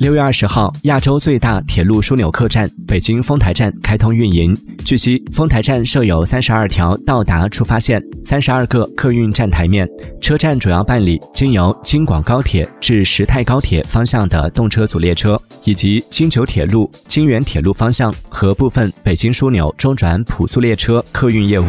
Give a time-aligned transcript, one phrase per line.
[0.00, 4.52] 六月二十号亚洲最大铁路枢纽客站北京丰台站开通运营
[4.84, 9.88] 据悉丰台站设有三十二条到达出发线三十二个客运站台面
[10.20, 21.64] 车站主要办理经由京广高铁至石泰高铁方向的动车组列车以及京九铁路京原铁路方向和部分北京枢纽中转普速列车客运业务。